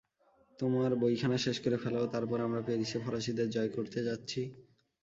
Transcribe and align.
তোমার 0.59 0.91
বইখানা 0.95 1.37
শেষ 1.37 1.57
করে 1.59 1.77
ফেল 1.77 1.95
ও 1.97 2.05
তারপর 2.07 2.37
আমরা 2.41 2.61
প্যারিসে 2.61 2.97
ফরাসীদের 2.99 3.47
জয় 3.49 3.69
করতে 3.69 3.99
যাচ্ছি। 4.07 4.41